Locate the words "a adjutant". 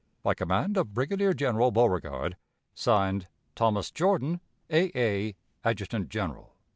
4.95-6.09